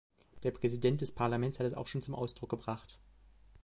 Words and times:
Der 0.41 0.49
Präsident 0.49 0.99
des 1.01 1.11
Parlaments 1.11 1.59
hat 1.59 1.67
das 1.67 1.75
auch 1.75 1.85
schon 1.85 2.01
zum 2.01 2.15
Ausdruck 2.15 2.49
gebracht. 2.49 2.97